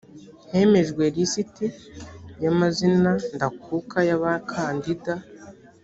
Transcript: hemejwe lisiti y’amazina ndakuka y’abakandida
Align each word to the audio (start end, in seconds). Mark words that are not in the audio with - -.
hemejwe 0.51 1.03
lisiti 1.15 1.67
y’amazina 2.43 3.11
ndakuka 3.35 3.97
y’abakandida 4.09 5.13